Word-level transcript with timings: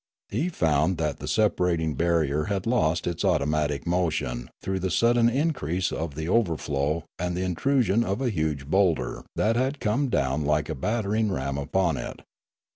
He 0.29 0.49
found 0.49 0.97
that 0.97 1.19
the 1.19 1.27
separating 1.27 1.93
barrier 1.93 2.45
had 2.45 2.65
lost 2.65 3.05
its 3.05 3.23
automatic 3.23 3.85
motion 3.85 4.49
through 4.63 4.79
the 4.79 4.89
sudden 4.89 5.29
increase 5.29 5.91
of 5.91 6.15
the 6.15 6.27
overflow 6.27 7.03
and 7.19 7.37
the 7.37 7.43
intrusion 7.45 8.03
of 8.03 8.19
a 8.19 8.31
huge 8.31 8.65
boulder 8.65 9.25
that 9.35 9.55
had 9.55 9.79
come 9.79 10.09
down 10.09 10.43
like 10.43 10.69
a 10.69 10.73
battering 10.73 11.31
ram 11.31 11.55
upon 11.55 11.97
it. 11.97 12.23